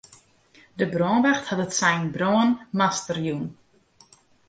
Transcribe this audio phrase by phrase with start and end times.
[0.79, 3.45] De brânwacht hat it sein brân master jûn.